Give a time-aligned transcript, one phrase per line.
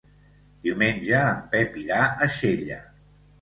[0.67, 2.81] Diumenge en Pep irà a Xella.